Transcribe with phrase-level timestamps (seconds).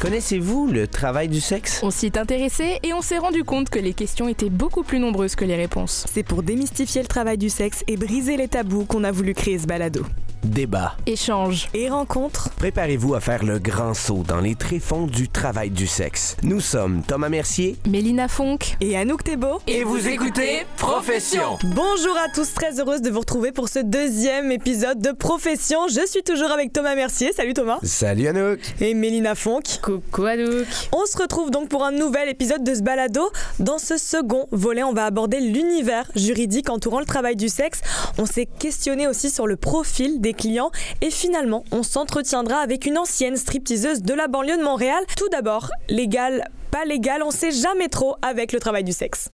[0.00, 1.80] Connaissez-vous le travail du sexe?
[1.82, 5.00] On s'y est intéressé et on s'est rendu compte que les questions étaient beaucoup plus
[5.00, 6.06] nombreuses que les réponses.
[6.08, 9.58] C'est pour démystifier le travail du sexe et briser les tabous qu'on a voulu créer
[9.58, 10.04] ce balado.
[10.44, 10.96] Débat.
[11.06, 11.68] Échange.
[11.74, 12.50] Et rencontre.
[12.50, 16.36] Préparez-vous à faire le grand saut dans les tréfonds du travail du sexe.
[16.42, 18.76] Nous sommes Thomas Mercier Mélina Fonck.
[18.80, 19.60] Et Anouk Thébault.
[19.66, 21.58] Et vous écoutez Profession.
[21.74, 25.88] Bonjour à tous, très heureuse de vous retrouver pour ce deuxième épisode de Profession.
[25.88, 27.32] Je suis toujours avec Thomas Mercier.
[27.32, 27.78] Salut Thomas.
[27.82, 28.60] Salut Anouk.
[28.80, 29.80] Et Mélina Fonck.
[29.82, 30.66] Coucou Anouk.
[30.92, 33.30] On se retrouve donc pour un nouvel épisode de ce balado.
[33.58, 37.80] Dans ce second volet, on va aborder l'univers juridique entourant le travail du sexe.
[38.18, 42.98] On s'est questionné aussi sur le profil des clients et finalement, on s'entretiendra avec une
[42.98, 45.02] ancienne stripteaseuse de la banlieue de Montréal.
[45.16, 49.30] Tout d'abord, légal, pas légal, on sait jamais trop avec le travail du sexe.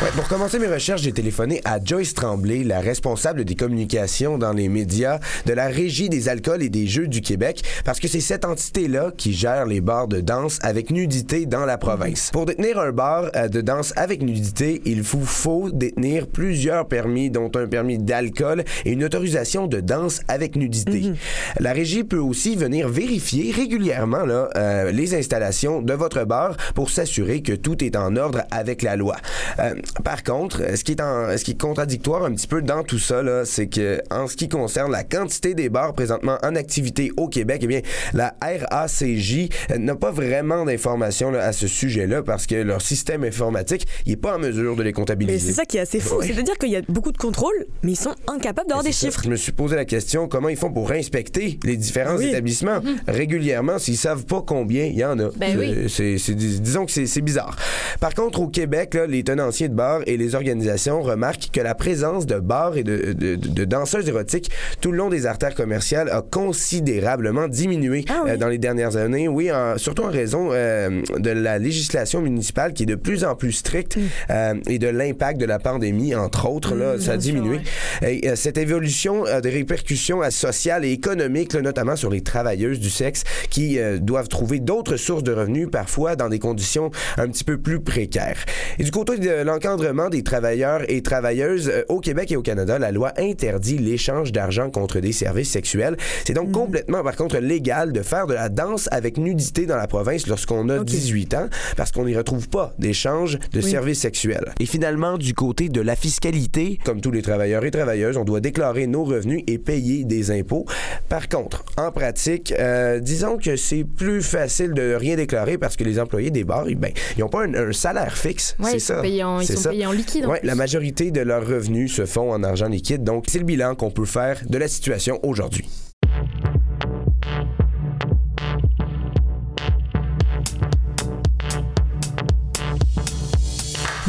[0.00, 4.52] Ouais, pour commencer mes recherches, j'ai téléphoné à Joyce Tremblay, la responsable des communications dans
[4.52, 8.20] les médias de la Régie des alcools et des jeux du Québec, parce que c'est
[8.20, 12.30] cette entité-là qui gère les bars de danse avec nudité dans la province.
[12.32, 17.28] Pour détenir un bar euh, de danse avec nudité, il vous faut détenir plusieurs permis,
[17.28, 21.12] dont un permis d'alcool et une autorisation de danse avec nudité.
[21.58, 26.90] La Régie peut aussi venir vérifier régulièrement là, euh, les installations de votre bar pour
[26.90, 29.16] s'assurer que tout est en ordre avec la loi.
[29.58, 29.74] Euh,
[30.04, 32.98] par contre, ce qui est en, ce qui est contradictoire un petit peu dans tout
[32.98, 37.28] ça c'est que en ce qui concerne la quantité des bars présentement en activité au
[37.28, 37.80] Québec, eh bien
[38.14, 43.86] la RACJ euh, n'a pas vraiment d'informations à ce sujet-là parce que leur système informatique,
[44.06, 45.38] il est pas en mesure de les Mais comptabiliser.
[45.48, 46.16] c'est ça qui est assez fou.
[46.16, 46.26] Ouais.
[46.28, 49.10] C'est-à-dire qu'il y a beaucoup de contrôles, mais ils sont incapables d'avoir des C'est ça.
[49.10, 49.22] chiffres.
[49.24, 52.28] Je me suis posé la question comment ils font pour inspecter les différents Oui.
[52.28, 55.28] établissements régulièrement s'ils savent pas combien il y en a?
[55.36, 55.74] Ben oui.
[55.76, 57.56] Euh, disons que c'est, c'est bizarre.
[58.00, 61.74] Par contre, au Québec, là, les tenanciers de bars et les organisations remarquent que la
[61.74, 64.50] présence de bars et de, de- danseuses érotiques
[64.80, 66.20] tout le long des artères commerciales a
[66.68, 68.30] considérablement diminué Ah oui.
[68.32, 69.28] euh, dans les dernières années.
[69.28, 73.34] Oui, en- surtout en raison euh, de la législation municipale qui est de plus en
[73.34, 74.00] plus stricte Mm.
[74.30, 76.74] euh, et de l'impact de la pandémie, entre autres.
[76.74, 77.60] Là, ça a sûr, diminué.
[78.02, 78.16] ouais.
[78.22, 82.90] Et, cette évolution a des répercussions sociales et économiques, là, notamment sur les travailleuses du
[82.90, 87.56] sexe qui doivent trouver d'autres sources de revenus, parfois dans des conditions un petit peu
[87.58, 88.44] plus précaires.
[88.78, 92.78] Et du côté de l'encadrement des travailleurs et travailleuses, euh, au Québec et au Canada,
[92.78, 95.96] la loi interdit l'échange d'argent contre des services sexuels.
[96.24, 99.86] C'est donc complètement, par contre, légal de faire de la danse avec nudité dans la
[99.86, 100.84] province lorsqu'on a Ok.
[100.86, 103.70] 18 ans, parce qu'on n'y retrouve pas d'échange de Oui.
[103.70, 104.52] services sexuels.
[104.60, 108.40] Et finalement, du côté de la fiscalité, Comme tous les travailleurs et travailleuses, on doit
[108.40, 110.64] déclarer nos revenus et payer des impôts.
[111.08, 115.84] Par contre, en pratique, euh, disons que c'est plus facile de rien déclarer parce que
[115.84, 118.56] les employés des bars, ben, ils n'ont pas un, un salaire fixe.
[118.58, 119.00] Ouais, c'est ça.
[119.00, 119.70] en, ils sont ça.
[119.70, 120.24] payés en liquide.
[120.26, 120.46] en Ouais, plus.
[120.46, 123.04] la majorité de leurs revenus se font en argent liquide.
[123.04, 125.68] Donc, c'est le bilan qu'on peut faire de la situation aujourd'hui.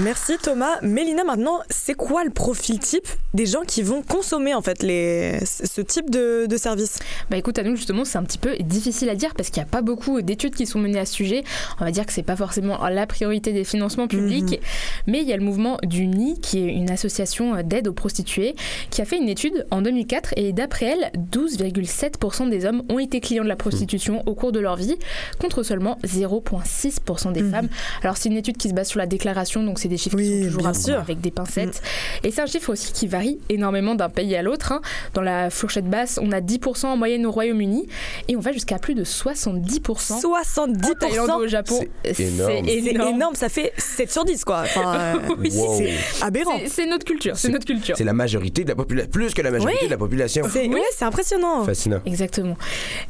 [0.04, 0.80] Merci Thomas.
[0.82, 5.40] Mélina, maintenant, c'est quoi le profil type des gens qui vont consommer en fait les,
[5.46, 7.00] ce type de, de service?
[7.30, 9.68] Bah écoute, à nous justement, c'est un petit peu difficile à dire parce qu'il n'y
[9.68, 11.44] a pas beaucoup d'études qui sont menées à ce sujet.
[11.82, 14.62] On va dire que c'est pas forcément la priorité des financements publics,
[15.06, 18.56] mais il y a le mouvement du NI, qui est une association d'aide aux prostituées,
[18.92, 23.20] qui a fait une étude en 2004 et d'après elle, 12,7% des hommes ont été
[23.20, 24.96] clients de la prostitution au cours de leur vie,
[25.40, 27.52] contre seulement 0,6% des Mhm.
[27.52, 27.70] femmes.
[28.02, 30.46] Alors c'est une étude qui se base sur la déclaration, donc c'est des chiffres Oui,
[30.48, 31.82] qui sont toujours avec des pincettes.
[32.24, 34.72] Et c'est un chiffre aussi qui varie énormément d'un pays à l'autre.
[34.72, 34.82] hein.
[35.14, 37.88] Dans la fourchette basse, on a 10% en moyenne au Royaume-uni
[38.28, 41.80] et on va jusqu'à plus de 70% 70% en Thaïlande ou au Japon.
[42.14, 43.36] C'est énorme.
[43.36, 44.62] Ça fait 7 sur 10 quoi.
[44.62, 45.78] Enfin, euh, Oui, Wow.
[45.78, 46.58] c'est aberrant.
[46.68, 47.96] C'est- notre culture, c'est notre culture.
[47.98, 49.88] C'est la majorité de la population, plus que la majorité Oui.
[49.88, 50.44] de la population.
[50.52, 51.64] C'est ouais, c'est impressionnant.
[51.64, 52.00] Fascinant.
[52.06, 52.58] Exactement.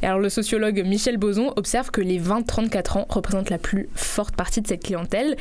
[0.02, 4.36] Et alors le sociologue Michel Boson observe que les 20-34 ans représentent la plus forte
[4.36, 5.36] partie de cette clientèle.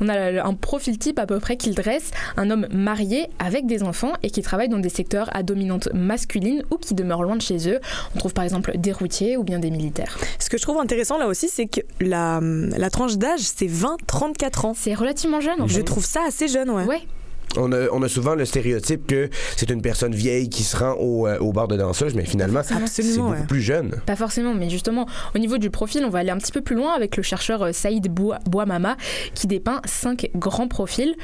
[0.00, 3.82] On a un profil type à peu près qu'il dresse, un homme marié avec des
[3.82, 7.42] enfants et qui travaille dans des secteurs à dominante masculine ou qui demeure loin de
[7.42, 7.80] chez eux.
[8.14, 10.18] On trouve par exemple des routiers ou bien des militaires.
[10.38, 14.66] Ce que je trouve intéressant là aussi, c'est que la, la tranche d'âge, c'est 20-34
[14.66, 14.74] ans.
[14.76, 15.82] C'est relativement jeune en Je fait.
[15.84, 16.84] trouve ça assez jeune, ouais.
[16.84, 17.02] Ouais,
[17.56, 20.94] On a, on a souvent le stéréotype que c'est une personne vieille qui se rend
[20.94, 23.46] au, euh, au bar de danseuse, mais finalement, c'est Absolument, beaucoup ouais.
[23.46, 23.90] plus jeune.
[24.06, 26.76] Pas forcément, mais justement, au niveau du profil, on va aller un petit peu plus
[26.76, 28.96] loin avec le chercheur euh, Saïd Boua- Bouamama
[29.34, 31.14] qui dépeint cinq grands profils.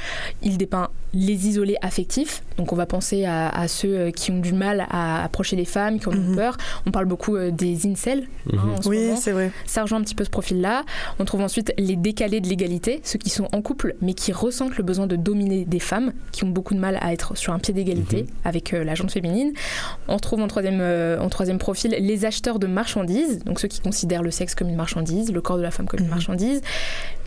[0.41, 2.43] Il dépeint les isolés affectifs.
[2.57, 5.99] Donc on va penser à, ceux euh, qui ont du mal à approcher les femmes,
[5.99, 6.35] qui ont mhm.
[6.35, 6.57] peur.
[6.85, 8.27] On parle beaucoup des incels.
[8.53, 8.79] Hein, mhm.
[8.85, 9.51] oui, c'est vrai.
[9.65, 10.83] Ça rejoint un petit peu ce profil-là.
[11.19, 14.77] On trouve ensuite les décalés de l'égalité, ceux qui sont en couple mais qui ressentent
[14.77, 17.59] le besoin de dominer des femmes, qui ont beaucoup de mal à être sur un
[17.59, 18.29] pied d'égalité mhm.
[18.45, 19.51] avec la gente féminine.
[20.07, 20.81] On trouve en troisième,
[21.19, 24.75] en troisième profil les acheteurs de marchandises, donc ceux qui considèrent le sexe comme une
[24.75, 26.61] marchandise, le corps de la femme comme une marchandise.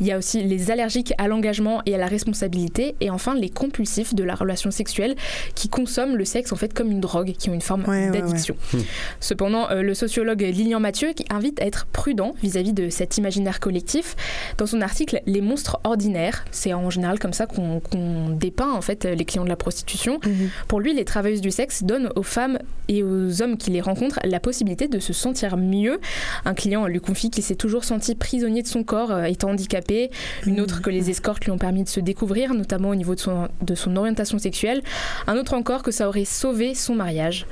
[0.00, 2.94] Il y a aussi les allergiques à l'engagement et à la responsabilité.
[3.00, 5.14] Et enfin, les compulsifs de la relation sexuelle
[5.54, 8.56] qui consomment le sexe en fait comme une drogue, qui ont une forme d'addiction.
[8.72, 8.78] Hmm.
[9.20, 13.60] Cependant, euh, le sociologue Lilian Mathieu qui invite à être prudent vis-à-vis de cet imaginaire
[13.60, 14.16] collectif.
[14.58, 19.04] Dans son article Les monstres ordinaires, c'est en général comme ça qu'on dépeint en fait
[19.04, 20.20] les clients de la prostitution.
[20.24, 20.50] Mhm.
[20.68, 22.58] Pour lui, les travailleuses du sexe donnent aux femmes
[22.88, 26.00] et aux hommes qui les rencontrent la possibilité de se sentir mieux.
[26.44, 30.10] Un client lui confie qu'il s'est toujours senti prisonnier de son corps, euh, étant handicapé.
[30.46, 33.20] Une autre que les escortes lui ont permis de se découvrir, notamment au niveau de
[33.20, 34.82] son, de son orientation sexuelle.
[35.26, 37.46] Un autre encore que ça aurait sauvé son mariage.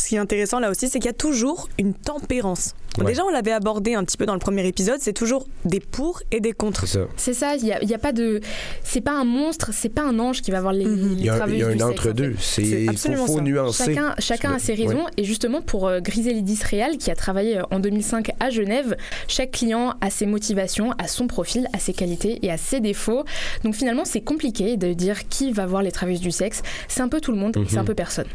[0.00, 2.74] Ce qui est intéressant là aussi, c'est qu'il y a toujours une tempérance.
[3.04, 6.22] Déjà, on l'avait abordé un petit peu dans le premier épisode, c'est toujours des pour
[6.32, 6.86] et des contre.
[7.16, 8.40] C'est ça, il n'y a, y a, pas de.
[8.82, 10.84] C'est pas un monstre, c'est pas un ange qui va avoir les.
[10.84, 11.12] Mhm.
[11.12, 13.94] Il y a, y a un entre-deux, c'est faut, faut nuancer.
[13.94, 17.62] Chacun, chacun a ses raisons, et justement, pour euh, Griselidis Real, qui a travaillé euh,
[17.70, 18.96] en 2005 à Genève,
[19.28, 23.24] chaque client a ses motivations, a son profil, a ses qualités et a ses défauts.
[23.64, 26.62] Donc finalement, c'est compliqué de dire qui va voir les travailleuses du sexe.
[26.88, 28.26] C'est un peu tout le monde, c'est un peu personne.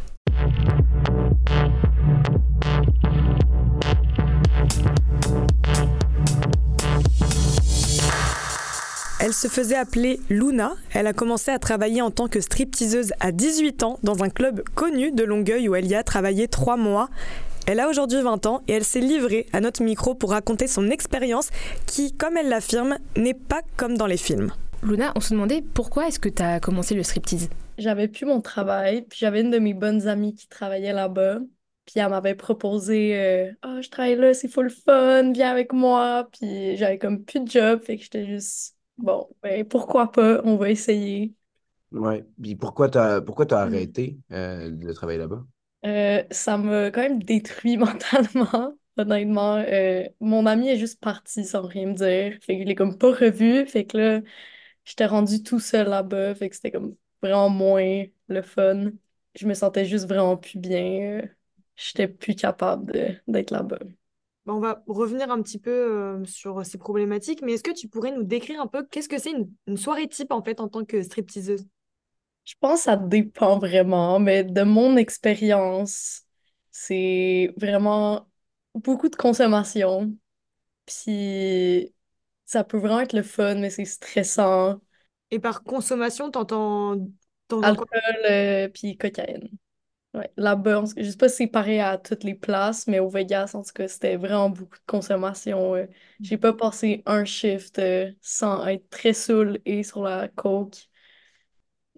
[9.26, 10.76] Elle se faisait appeler Luna.
[10.94, 14.62] Elle a commencé à travailler en tant que stripteaseuse à 18 ans dans un club
[14.76, 17.10] connu de Longueuil où elle y a travaillé trois mois.
[17.66, 20.92] Elle a aujourd'hui 20 ans et elle s'est livrée à notre micro pour raconter son
[20.92, 21.50] expérience
[21.88, 24.52] qui, comme elle l'affirme, n'est pas comme dans les films.
[24.84, 27.50] Luna, on se demandait pourquoi est-ce que tu as commencé le striptease?
[27.80, 31.40] J'avais plus mon travail, puis j'avais une de mes bonnes amies qui travaillait là-bas.
[31.88, 36.30] Puis elle m'avait proposé euh, Ah, je travaille là, c'est full fun, viens avec moi.
[36.32, 40.56] Puis j'avais comme plus de job, fait que j'étais juste Bon, ben pourquoi pas, on
[40.56, 41.34] va essayer.
[41.92, 42.26] Ouais.
[42.42, 43.68] Puis pourquoi t'as pourquoi as mm.
[43.68, 45.46] arrêté euh, de travailler là-bas?
[45.86, 49.56] Euh, ça m'a quand même détruit mentalement, honnêtement.
[49.58, 52.38] Euh, mon ami est juste parti sans rien me dire.
[52.42, 53.66] Fait que je l'ai comme pas revu.
[53.68, 54.22] Fait que là,
[54.84, 56.36] j'étais rendue tout seul là-bas.
[56.36, 58.92] Fait que c'était comme vraiment moins le fun.
[59.36, 61.22] Je me sentais juste vraiment plus bien.
[61.76, 63.80] J'étais plus capable d'être là-bas.
[64.46, 67.88] Bah, on va revenir un petit peu euh, sur ces problématiques, mais est-ce que tu
[67.88, 69.34] pourrais nous décrire un peu qu'est-ce que c'est
[69.66, 71.66] une, soirée type en fait en tant que stripteaseuse?
[72.44, 76.22] Je pense que ça dépend vraiment, mais de mon expérience,
[76.70, 78.30] c'est vraiment
[78.76, 80.16] beaucoup de consommation.
[80.86, 81.92] Puis
[82.46, 84.80] ça peut vraiment être le fun, mais c'est stressant.
[85.32, 86.98] Et par consommation, t'entends...
[87.50, 87.88] Alcool,
[88.30, 89.50] euh, puis cocaïne.
[90.16, 93.52] Ouais, là-bas, je sais pas si c'est pareil à toutes les places, mais au Vegas,
[93.54, 95.76] en tout cas, c'était vraiment beaucoup de consommation.
[95.76, 95.88] Euh.
[96.22, 100.78] J'ai pas passé un shift euh, sans être très saoul et sur la coke.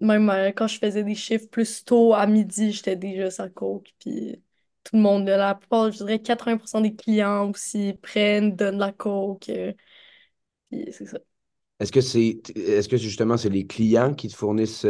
[0.00, 3.50] Même euh, quand je faisais des shifts plus tôt à midi, j'étais déjà sur la
[3.50, 3.94] coke.
[4.00, 4.42] Puis
[4.82, 9.48] tout le monde, la plupart, je dirais 80% des clients aussi prennent, donnent la coke.
[10.70, 11.18] puis c'est ça.
[11.78, 14.80] Est-ce que c'est est-ce que justement c'est les clients qui te fournissent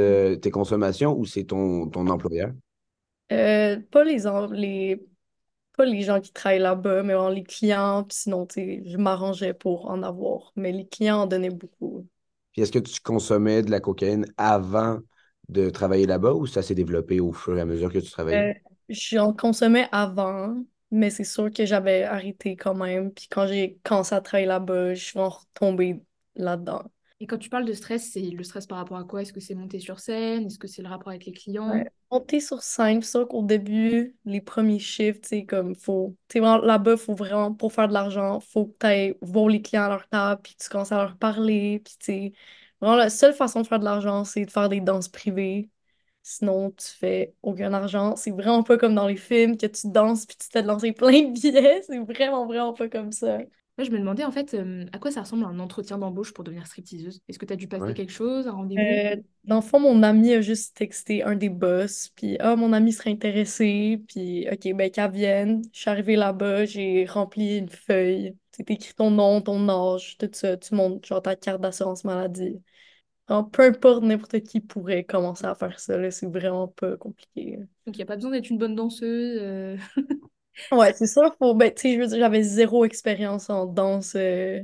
[0.40, 2.52] tes consommations ou c'est ton, ton employeur?
[3.32, 5.06] Euh, pas les, les,
[5.76, 8.06] pas les gens qui travaillent là-bas, mais les clients.
[8.10, 10.52] sinon, je m'arrangeais pour en avoir.
[10.56, 12.06] Mais les clients en donnaient beaucoup.
[12.53, 15.00] Puis est-ce que tu consommais de la cocaïne avant
[15.48, 18.50] de travailler là-bas ou ça s'est développé au fur et à mesure que tu travaillais?
[18.50, 20.56] Euh, j'en consommais avant,
[20.91, 23.12] mais c'est sûr que j'avais arrêté quand même.
[23.12, 26.03] Puis quand j'ai commencé à travailler là-bas, je suis retombée
[26.34, 26.84] là-dedans.
[27.20, 29.22] Et quand tu parles de stress, c'est le stress par rapport à quoi?
[29.22, 30.46] Est-ce que c'est monter sur scène?
[30.46, 31.84] Est-ce que c'est le rapport avec les clients?
[32.10, 37.15] Monter sur scène, c'est sûr qu'au début, les premiers chiffres, c'est comme, faut, là-bas, faut
[37.15, 40.41] vraiment, pour faire de l'argent, faut que tu ailles voir les clients à leur table,
[40.43, 42.32] puis tu commences à leur parler, puis tu
[42.81, 45.69] vraiment, la seule façon de faire de l'argent, c'est de faire des danses privées.
[46.22, 48.17] Sinon, tu fais aucun argent.
[48.17, 51.22] C'est vraiment pas comme dans les films que tu danses puis tu te lancer plein
[51.22, 51.82] de billets.
[51.87, 53.39] C'est vraiment, vraiment pas comme ça.
[53.79, 54.56] Moi, je me demandais en fait
[54.93, 57.20] à quoi ça ressemble un entretien d'embauche pour devenir stripteaseuse?
[57.29, 58.82] Est-ce que tu as dû passer quelque chose, un rendez-vous?
[58.82, 62.73] Euh, Dans le fond, mon ami a juste texté un des boss, puis ah, mon
[62.73, 65.63] ami serait intéressé, puis ok, ben qu'elle vienne.
[65.73, 68.37] Je suis arrivée là-bas, j'ai rempli une feuille.
[68.51, 70.56] C'est écrit ton nom, ton âge, tout ça.
[70.56, 72.61] Tu montres genre ta carte d'assurance maladie.
[73.53, 76.11] peu importe, n'importe qui pourrait commencer à faire ça.
[76.11, 77.58] C'est vraiment pas compliqué.
[77.87, 79.39] Donc, il n'y a pas besoin d'être une bonne danseuse.
[79.41, 79.77] Euh.
[80.72, 81.34] Ouais, c'est ça.
[81.38, 84.62] Faut, ben, tu sais, je veux dire, j'avais zéro expérience en danse, euh,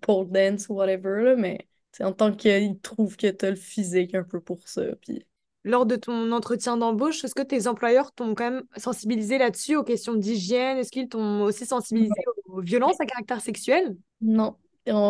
[0.00, 1.66] pole dance ou whatever, là, mais
[2.00, 4.82] en tant qu'ils trouvent que tu as le physique un peu pour ça.
[5.00, 5.24] Puis...
[5.64, 9.82] Lors de ton entretien d'embauche, est-ce que tes employeurs t'ont quand même sensibilisé là-dessus aux
[9.82, 10.78] questions d'hygiène?
[10.78, 12.14] Est-ce qu'ils t'ont aussi sensibilisé
[12.46, 13.96] aux violences à caractère sexuel?
[14.20, 14.56] Non.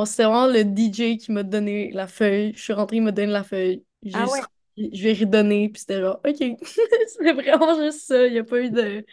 [0.07, 2.55] C'est vraiment le DJ qui m'a donné la feuille.
[2.55, 3.85] Je suis rentrée, il m'a donné la feuille.
[4.15, 4.41] Ah ouais.
[4.77, 6.37] Je vais redonner, puis c'était genre, OK.
[7.07, 8.27] c'était vraiment juste ça.
[8.27, 9.05] Il n'y a pas eu de.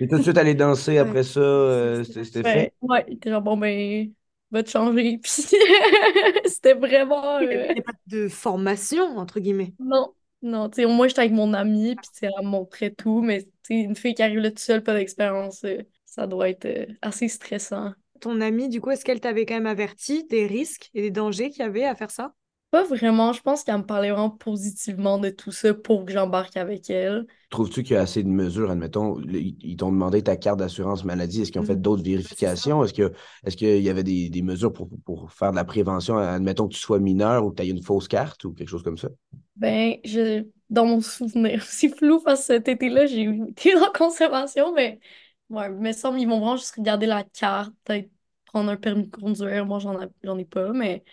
[0.00, 2.72] Et tout de suite aller danser après ça, euh, c'était fait?
[2.80, 4.10] Ouais, il était genre, bon, ben,
[4.50, 5.18] va te changer.
[5.22, 5.30] Puis
[6.46, 7.38] c'était vraiment.
[7.40, 9.74] Il n'y avait pas de formation, entre guillemets?
[9.78, 10.68] Non, non.
[10.70, 13.74] Tu sais, moi, j'étais avec mon amie, puis elle me montrait tout, mais tu sais,
[13.74, 17.28] une fille qui arrive là toute seule, pas d'expérience, euh, ça doit être euh, assez
[17.28, 17.92] stressant.
[18.20, 21.50] Ton amie, du coup, est-ce qu'elle t'avait quand même averti des risques et des dangers
[21.50, 22.34] qu'il y avait à faire ça?
[22.70, 23.32] Pas vraiment.
[23.32, 27.26] Je pense qu'elle me parlait vraiment positivement de tout ça pour que j'embarque avec elle.
[27.50, 28.70] Trouves-tu qu'il y a assez de mesures?
[28.70, 31.42] Admettons, ils t'ont demandé ta carte d'assurance maladie.
[31.42, 32.84] Est-ce qu'ils ont fait d'autres vérifications?
[32.84, 33.12] Est-ce que
[33.44, 36.16] est-ce qu'il y avait des, mesures pour, pour, faire de la prévention?
[36.16, 38.84] Admettons que tu sois mineur ou que tu aies une fausse carte ou quelque chose
[38.84, 39.08] comme ça?
[39.56, 44.72] Ben, je, dans mon souvenir, c'est flou parce que cet été-là, j'ai été en conservation,
[44.72, 45.00] mais
[45.48, 48.10] ouais, me semble ils vont vraiment juste regarder la carte, peut-être
[48.46, 49.66] prendre un permis de conduire.
[49.66, 51.04] Moi, j'en ai pas, mais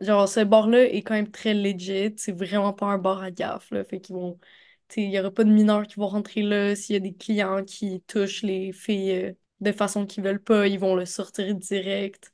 [0.00, 2.14] genre, ce bar-là est quand même très legit.
[2.16, 3.84] C'est vraiment pas un bar à gaffe, là.
[3.84, 4.38] Fait qu'ils vont.
[4.96, 6.74] Il n'y aura pas de mineurs qui vont rentrer là.
[6.74, 10.66] S'il y a des clients qui touchent les filles euh, de façon qu'ils veulent pas,
[10.66, 12.32] ils vont le sortir direct.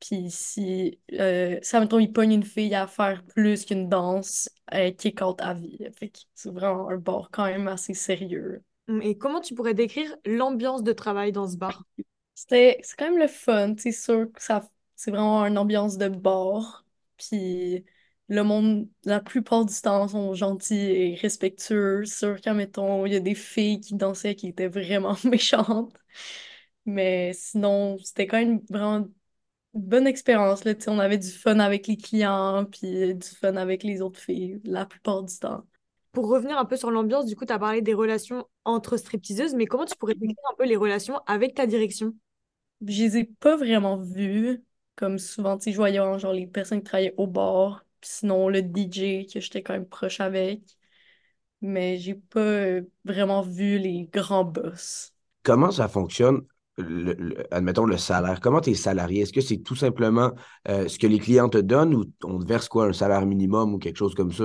[0.00, 4.90] Puis si, euh, ça mettons, ils pognent une fille à faire plus qu'une danse, euh,
[4.92, 5.78] kick out à vie.
[5.98, 8.62] Fait que c'est vraiment un bar quand même assez sérieux.
[9.02, 11.84] Et comment tu pourrais décrire l'ambiance de travail dans ce bar?
[12.34, 13.74] C'était, c'est quand même le fun.
[13.76, 14.62] C'est sûr que ça
[15.00, 16.84] c'est vraiment une ambiance de bar.
[17.16, 17.86] Puis
[18.28, 22.04] le monde, la plupart du temps, sont gentils et respectueux.
[22.04, 25.96] Sûr qu'à mettons, il y a des filles qui dansaient qui étaient vraiment méchantes.
[26.84, 29.10] Mais sinon, c'était quand même vraiment une
[29.72, 30.64] bonne expérience.
[30.64, 30.74] Là.
[30.88, 34.84] On avait du fun avec les clients, puis du fun avec les autres filles, la
[34.84, 35.64] plupart du temps.
[36.12, 39.54] Pour revenir un peu sur l'ambiance, du coup, tu as parlé des relations entre stripteaseuses,
[39.54, 42.14] mais comment tu pourrais décrire un peu les relations avec ta direction?
[42.86, 44.62] Je les ai pas vraiment vues.
[45.00, 48.48] Comme souvent, tu sais, je voyais genre les personnes qui travaillaient au bar, puis sinon
[48.50, 50.62] le DJ que j'étais quand même proche avec.
[51.62, 55.14] Mais j'ai pas euh, vraiment vu les grands boss.
[55.42, 56.42] Comment ça fonctionne?
[57.50, 58.40] admettons le salaire?
[58.40, 59.22] Comment tu es salarié?
[59.22, 60.32] Est-ce que c'est tout simplement
[60.68, 63.74] euh, ce que les clients te donnent ou on te verse quoi, un salaire minimum
[63.74, 64.44] ou quelque chose comme ça?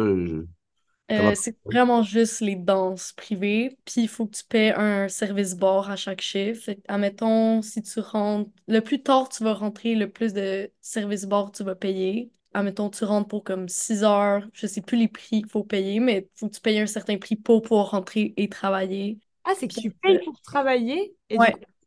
[1.11, 3.77] Euh, c'est vraiment juste les danses privées.
[3.85, 6.71] Puis il faut que tu paies un service bar à chaque chiffre.
[6.87, 11.51] admettons, si tu rentres, le plus tard tu vas rentrer, le plus de service bar
[11.51, 12.31] tu vas payer.
[12.53, 15.99] Admettons, tu rentres pour comme 6 heures, je sais plus les prix qu'il faut payer,
[15.99, 19.19] mais il faut que tu payes un certain prix pour pouvoir rentrer et travailler.
[19.43, 21.37] Ah, c'est que tu payes pour travailler et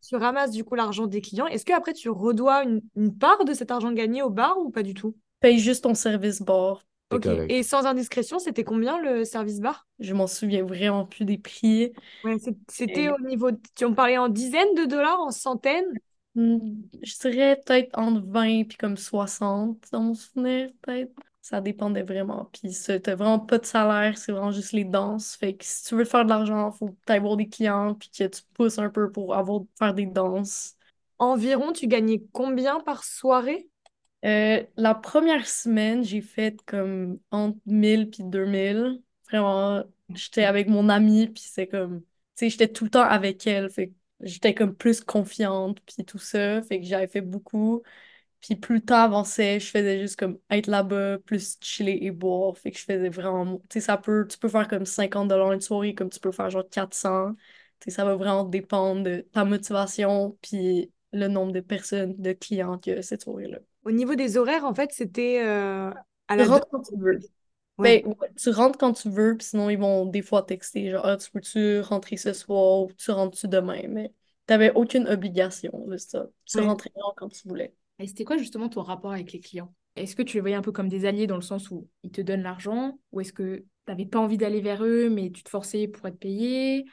[0.07, 1.47] tu ramasses du coup l'argent des clients.
[1.47, 4.71] Est-ce que après tu redois une, une part de cet argent gagné au bar ou
[4.71, 5.17] pas du tout?
[5.41, 6.85] Paye juste ton service bar.
[7.11, 7.27] Ok.
[7.49, 9.87] Et sans indiscrétion, c'était combien le service bar?
[9.99, 11.93] Je m'en souviens vraiment plus des prix.
[12.25, 12.37] Ouais,
[12.69, 13.51] c'était au niveau.
[13.77, 15.99] Tu en parlais en dizaines de dollars, en centaines?
[16.35, 21.13] Hmm, Je dirais peut-être entre 20 puis comme 60 dans mon souvenir, peut-être.
[21.41, 22.45] Ça dépendait vraiment.
[22.53, 22.71] Puis
[23.03, 25.35] t'as vraiment pas de salaire, c'est vraiment juste les danses.
[25.37, 28.25] Fait que si tu veux faire de l'argent, faut que avoir des clients puis que
[28.29, 30.77] tu pousses un peu pour avoir faire des danses.
[31.21, 33.69] Environ, tu gagnais combien par soirée?
[34.25, 39.03] Euh, la première semaine, j'ai fait comme entre 1000 puis 2000.
[39.31, 39.85] Vraiment,
[40.15, 42.07] j'étais avec mon amie, puis c'est comme, tu
[42.37, 46.61] sais, j'étais tout le temps avec elle, fait j'étais comme plus confiante, puis tout ça,
[46.63, 47.83] fait que j'avais fait beaucoup.
[48.41, 52.57] Puis plus le temps avançait, je faisais juste comme être là-bas, plus chiller et boire,
[52.57, 55.53] fait que je faisais vraiment, tu sais, ça peut, tu peux faire comme 50 dollars
[55.53, 57.35] une soirée, comme tu peux faire genre 400.
[57.81, 62.33] Tu sais, ça va vraiment dépendre de ta motivation, puis le nombre de personnes, de
[62.33, 63.59] clients que cette soirée-là.
[63.89, 65.91] Au niveau des horaires, en fait, c'était euh,
[66.29, 66.45] à la...
[66.45, 67.21] Tu rentres quand tu veux.
[67.79, 68.03] Ben,
[68.37, 71.31] tu rentres quand tu veux, puis sinon, ils vont des fois texter, genre, ah, tu
[71.31, 73.81] peux-tu rentrer ce soir ou tu rentres-tu demain?
[73.89, 74.13] Mais
[74.45, 76.27] t'avais aucune obligation de ça.
[76.45, 77.73] Tu rentrais quand tu voulais.
[77.99, 79.73] Et c'était quoi justement ton rapport avec les clients?
[79.97, 82.11] Est-ce que tu les voyais un peu comme des alliés dans le sens où ils
[82.11, 85.43] te donnent l'argent ou est-ce que tu n'avais pas envie d'aller vers eux mais tu
[85.43, 86.85] te forçais pour être payé?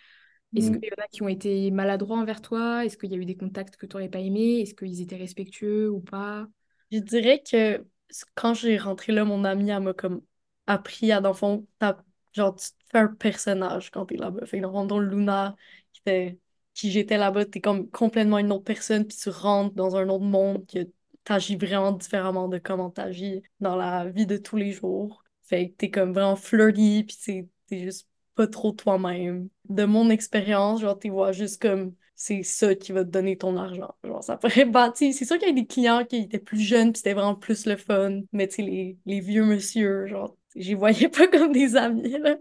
[0.56, 0.80] Est-ce mm.
[0.80, 2.86] qu'il y en a qui ont été maladroits envers toi?
[2.86, 4.62] Est-ce qu'il y a eu des contacts que tu n'aurais pas aimés?
[4.62, 6.48] Est-ce qu'ils étaient respectueux ou pas?
[6.96, 7.86] Je dirais que
[8.36, 10.22] quand j'ai rentré là, mon amie, elle m'a comme
[10.68, 11.68] appris à, dans le fond,
[12.34, 14.46] genre, tu fais un personnage quand t'es là-bas.
[14.46, 15.56] Fait que dans le Luna,
[15.94, 16.40] qui, était,
[16.74, 20.24] qui j'étais là-bas, t'es comme complètement une autre personne, puis tu rentres dans un autre
[20.26, 20.90] monde, que
[21.24, 25.24] t'agis vraiment différemment de comment t'agis dans la vie de tous les jours.
[25.44, 29.50] Fait que t'es comme vraiment flirty, puis t'es juste pas trop toi-même.
[29.70, 33.58] De mon expérience, genre, tu vois juste comme c'est ça qui va te donner ton
[33.58, 33.96] argent.
[34.04, 35.14] Genre, ça pourrait bâtir.
[35.14, 37.66] C'est sûr qu'il y a des clients qui étaient plus jeunes, puis c'était vraiment plus
[37.66, 38.22] le fun.
[38.34, 42.38] Mais tu sais, les, les vieux monsieur, genre, j'y voyais pas comme des amis, là.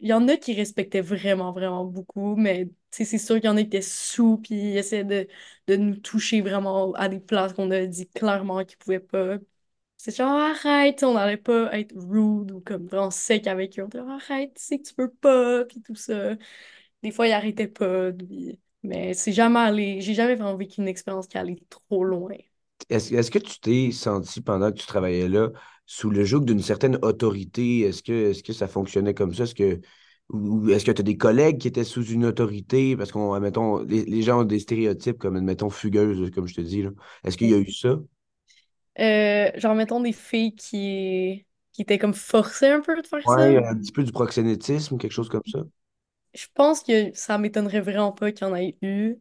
[0.00, 3.56] Il y en a qui respectaient vraiment, vraiment beaucoup, mais c'est sûr qu'il y en
[3.56, 5.26] a qui étaient sous, puis ils essaient de,
[5.68, 9.38] de nous toucher vraiment à des places qu'on a dit clairement qu'ils pouvaient pas.
[10.06, 13.82] C'est genre, arrête, on n'allait pas être rude ou comme vraiment sec avec eux.
[13.82, 16.36] On disait, arrête, tu sais que tu peux pas, puis tout ça.
[17.02, 18.12] Des fois, ils arrêtaient pas,
[18.84, 22.36] mais c'est jamais allé, j'ai jamais vraiment vécu une expérience qui allait trop loin.
[22.88, 25.50] Est-ce est que tu t'es senti pendant que tu travaillais là
[25.86, 27.80] sous le joug d'une certaine autorité?
[27.80, 29.42] Est-ce que, est que ça fonctionnait comme ça?
[29.42, 29.80] Est-ce que,
[30.28, 32.96] ou est-ce que tu as des collègues qui étaient sous une autorité?
[32.96, 36.60] Parce qu'on, admettons, les, les, gens ont des stéréotypes comme, admettons, fugueuses, comme je te
[36.60, 36.84] dis.
[37.24, 37.98] Est-ce qu'il y a eu ça?
[38.98, 43.42] Euh, genre, mettons des filles qui, qui étaient comme forcées un peu de faire ça.
[43.46, 45.60] Ouais, un petit peu du proxénétisme, quelque chose comme ça.
[46.34, 49.16] Je pense que ça m'étonnerait vraiment pas qu'il y en ait eu,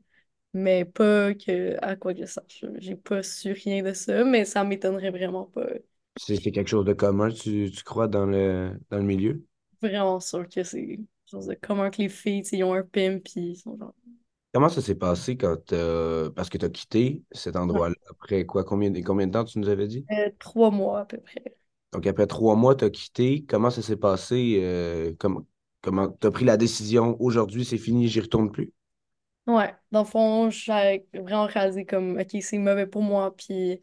[0.53, 2.65] mais pas que, à quoi que je sache.
[2.77, 5.65] J'ai pas su rien de ça, mais ça m'étonnerait vraiment pas.
[6.17, 9.45] C'est quelque chose de commun, tu, tu crois, dans le, dans le milieu?
[9.81, 13.23] Vraiment sûr que c'est quelque chose de commun que les filles, ils ont un pimp,
[13.23, 13.93] puis ils sont genre
[14.55, 15.57] Comment ça s'est passé quand
[16.33, 18.63] parce que tu as quitté cet endroit-là après quoi?
[18.63, 20.05] Combien, combien de temps tu nous avais dit?
[20.13, 21.57] Euh, trois mois à peu près.
[21.91, 23.43] Donc après trois mois, tu as quitté.
[23.49, 24.59] Comment ça s'est passé?
[24.61, 25.45] Euh, comment
[26.21, 28.71] tu as pris la décision aujourd'hui, c'est fini, j'y retourne plus?
[29.45, 33.81] Ouais, dans le fond, j'ai vraiment réalisé comme OK, c'est mauvais pour moi, puis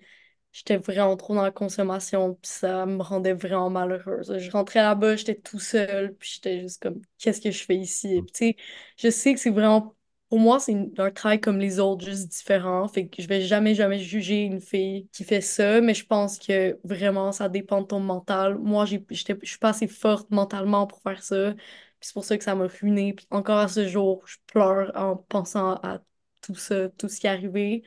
[0.52, 4.38] j'étais vraiment trop dans la consommation, puis ça me rendait vraiment malheureuse.
[4.38, 8.22] Je rentrais là-bas, j'étais tout seul, puis j'étais juste comme qu'est-ce que je fais ici?
[8.22, 8.56] Puis tu sais,
[8.96, 9.94] je sais que c'est vraiment
[10.32, 12.88] pour moi, c'est un travail comme les autres, juste différent.
[12.88, 16.38] Fait que je vais jamais, jamais juger une fille qui fait ça, mais je pense
[16.38, 18.56] que vraiment, ça dépend de ton mental.
[18.58, 21.54] Moi, je suis pas assez forte mentalement pour faire ça.
[22.00, 23.12] c'est pour ça que ça m'a ruiné.
[23.12, 26.00] Puis encore à ce jour, je pleure en pensant à
[26.40, 27.82] tout ça, tout ce qui est arrivé.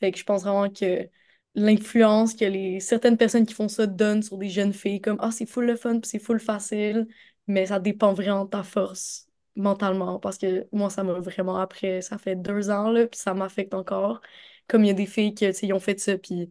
[0.00, 1.10] Fait que je pense vraiment que
[1.54, 5.30] l'influence que les certaines personnes qui font ça donnent sur des jeunes filles, comme Ah,
[5.30, 7.06] c'est full le fun, puis c'est full facile,
[7.46, 9.25] mais ça dépend vraiment de ta force
[9.56, 13.34] mentalement parce que moi, ça m'a vraiment après, ça fait deux ans, là, puis ça
[13.34, 14.20] m'affecte encore.
[14.68, 16.50] Comme il y a des filles qui, ont fait ça, puis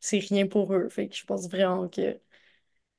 [0.00, 0.88] c'est rien pour eux.
[0.88, 2.20] Fait que je pense vraiment que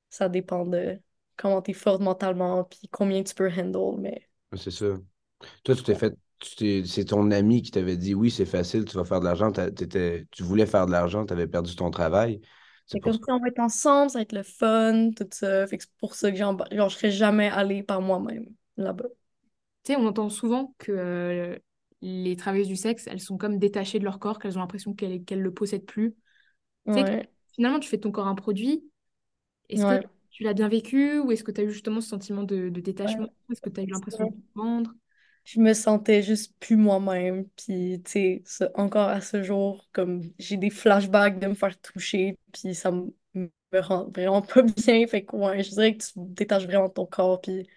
[0.10, 1.00] ça dépend de
[1.38, 4.28] comment tu es forte mentalement, puis combien tu peux handle, mais...
[4.56, 4.86] C'est ça.
[5.64, 6.16] Toi, tu t'es fait...
[6.42, 10.44] C'est ton ami qui t'avait dit, oui, c'est facile, tu vas faire de l'argent, tu
[10.44, 12.42] voulais faire de l'argent, tu avais perdu ton travail.
[12.86, 15.66] C'est comme si on va être ensemble, ça va être le fun, tout ça.
[15.66, 18.46] Fait que c'est pour ça que genre, je serais jamais allée par moi-même
[18.78, 19.08] là-bas.
[19.86, 21.58] Tu sais, on entend souvent que euh,
[22.02, 25.24] les travailleuses du sexe, elles sont comme détachées de leur corps, qu'elles ont l'impression qu'elles
[25.30, 26.16] ne le possèdent plus.
[27.54, 28.84] finalement, tu fais de ton corps un produit.
[29.70, 32.44] Est-ce que tu l'as bien vécu ou est-ce que tu as eu justement ce sentiment
[32.44, 33.30] de, détachement?
[33.50, 34.92] Est-ce que tu as eu l'impression de vendre
[35.46, 37.46] je me sentais juste plus moi-même.
[37.56, 42.38] Puis, tu sais, encore à ce jour, comme j'ai des flashbacks de me faire toucher,
[42.52, 43.14] puis ça me,
[43.72, 45.06] rend vraiment pas bien.
[45.06, 47.68] Fait que, ouais, je dirais que tu détaches vraiment ton corps, puis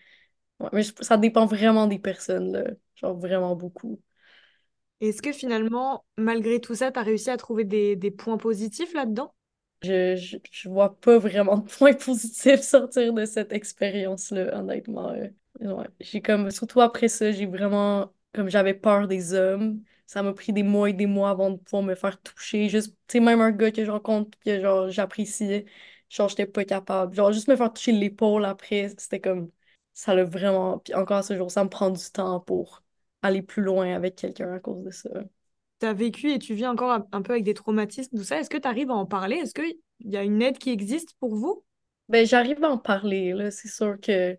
[0.73, 2.65] mais ça dépend vraiment des personnes, là.
[2.97, 4.01] Genre vraiment beaucoup.
[5.01, 9.33] Est-ce que finalement, malgré tout ça, tu as réussi à trouver des, points positifs là-dedans?
[9.83, 10.17] Je,
[10.51, 15.15] je, vois pas vraiment de points positifs sortir de cette expérience-là, honnêtement.
[16.01, 19.83] J'ai comme, surtout après ça, j'ai vraiment, comme j'avais peur des hommes.
[20.07, 22.69] Ça m'a pris des mois et des mois avant de pouvoir me faire toucher.
[22.69, 25.67] Juste, tu sais, même un gars que je rencontre, que genre, j'appréciais,
[26.09, 27.15] genre, j'étais pas capable.
[27.15, 29.51] Genre, juste me faire toucher l'épaule après, c'était comme,
[29.99, 30.79] ça l'a vraiment.
[30.79, 32.85] Puis encore ce jour, ça me prend du temps pour
[33.21, 35.11] aller plus loin avec quelqu'un à cause de ça.
[35.81, 38.39] Tu as vécu et tu vis encore un peu avec des traumatismes, tout ça.
[38.39, 39.39] Est-ce que tu arrives à en parler?
[39.39, 41.65] Est-ce qu'il y a une aide qui existe pour vous?
[42.09, 43.51] Ben, j'arrive à en parler, là.
[43.51, 44.39] C'est sûr que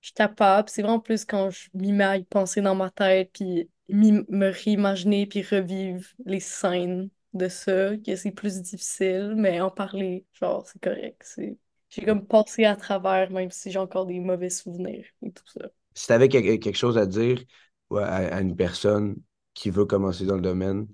[0.00, 0.68] je suis capable.
[0.68, 4.50] C'est vraiment plus quand je m'y mets à y penser dans ma tête, puis me
[4.50, 9.34] réimaginer, puis revivre les scènes de ça, que c'est plus difficile.
[9.36, 11.22] Mais en parler, genre, c'est correct.
[11.24, 11.58] C'est
[11.96, 15.68] j'ai comme passé à travers, même si j'ai encore des mauvais souvenirs et tout ça.
[15.94, 17.42] Si tu avais quelque chose à dire
[17.90, 19.16] à, une personne
[19.54, 20.86] qui veut commencer dans le domaine,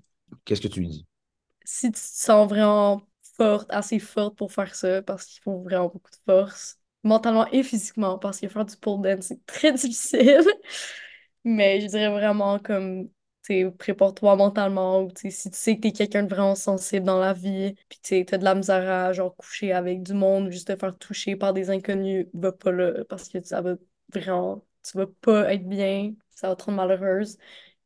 [0.45, 1.07] qu'est-ce que tu lui dis?
[1.65, 3.01] Si tu te sens vraiment
[3.35, 7.63] forte, assez forte pour faire ça, parce qu'il faut vraiment beaucoup de force, mentalement et
[7.63, 10.45] physiquement, parce que faire du pole dance, c'est très difficile.
[11.43, 13.09] Mais je dirais vraiment comme
[13.77, 17.75] prépare-toi mentalement ou si tu sais que t'es quelqu'un de vraiment sensible dans la vie
[17.89, 21.35] puis tu as de la misère genre coucher avec du monde juste te faire toucher
[21.35, 23.75] par des inconnus va pas là parce que ça va
[24.13, 27.37] vraiment tu vas pas être bien ça va te rendre malheureuse.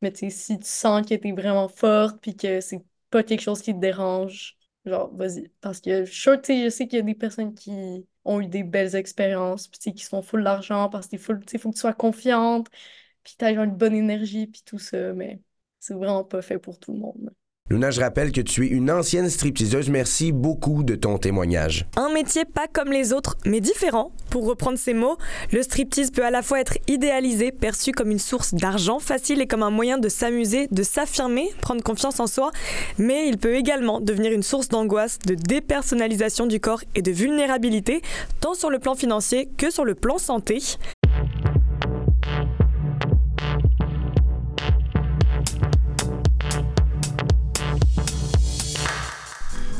[0.02, 3.74] Mais si tu sens que t'es vraiment forte puis que c'est pas quelque chose qui
[3.74, 5.48] te dérange genre vas-y.
[5.60, 9.68] Parce que je sais qu'il y a des personnes qui ont eu des belles expériences,
[9.68, 12.68] puis qui se font full l'argent parce qu'il faut, faut que tu sois confiante,
[13.24, 15.40] puis tu as une bonne énergie, puis tout ça, mais
[15.88, 17.30] c'est vraiment pas fait pour tout le monde.
[17.70, 19.88] Luna, je rappelle que tu es une ancienne stripteaseuse.
[19.90, 21.86] Merci beaucoup de ton témoignage.
[21.96, 24.12] Un métier pas comme les autres, mais différent.
[24.30, 25.16] Pour reprendre ces mots,
[25.52, 29.46] le striptease peut à la fois être idéalisé, perçu comme une source d'argent facile et
[29.46, 32.50] comme un moyen de s'amuser, de s'affirmer, prendre confiance en soi,
[32.98, 38.02] mais il peut également devenir une source d'angoisse, de dépersonnalisation du corps et de vulnérabilité,
[38.40, 40.58] tant sur le plan financier que sur le plan santé.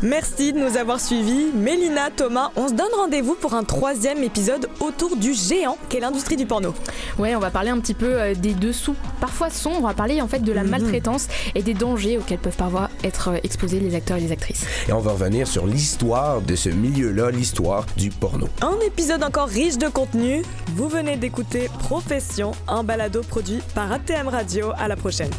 [0.03, 1.47] Merci de nous avoir suivis.
[1.53, 6.37] Mélina, Thomas, on se donne rendez-vous pour un troisième épisode autour du géant qu'est l'industrie
[6.37, 6.73] du porno.
[7.19, 9.79] Ouais, on va parler un petit peu euh, des dessous, parfois sombres.
[9.81, 10.71] On va parler en fait de la mhm.
[10.71, 14.65] maltraitance et des dangers auxquels peuvent parfois être euh, exposés les acteurs et les actrices.
[14.89, 18.49] Et on va revenir sur l'histoire de ce milieu-là, l'histoire du porno.
[18.63, 20.43] Un épisode encore riche de contenu.
[20.77, 24.71] Vous venez d'écouter Profession, un balado produit par ATM Radio.
[24.79, 25.31] À la prochaine.